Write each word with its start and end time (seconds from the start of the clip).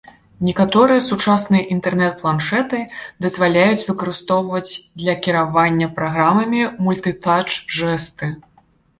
Некаторыя 0.45 1.01
сучасныя 1.07 1.65
інтэрнэт-планшэты 1.73 2.79
дазваляюць 3.25 3.85
выкарыстоўваць 3.89 4.71
для 5.01 5.15
кіравання 5.27 5.87
праграмамі 5.99 6.61
мультытач-жэсты. 6.87 8.31